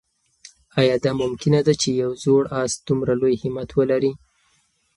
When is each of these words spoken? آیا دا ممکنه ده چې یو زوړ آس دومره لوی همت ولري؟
آیا 0.79 0.95
دا 1.03 1.11
ممکنه 1.21 1.59
ده 1.67 1.73
چې 1.81 1.89
یو 2.01 2.11
زوړ 2.23 2.43
آس 2.61 2.71
دومره 2.87 3.13
لوی 3.21 3.35
همت 3.43 3.69
ولري؟ 3.73 4.11